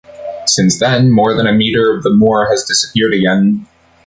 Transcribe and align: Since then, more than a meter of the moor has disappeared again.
Since 0.47 0.79
then, 0.79 1.11
more 1.11 1.35
than 1.35 1.45
a 1.45 1.53
meter 1.53 1.95
of 1.95 2.01
the 2.01 2.09
moor 2.09 2.47
has 2.49 2.63
disappeared 2.65 3.13
again. 3.13 3.67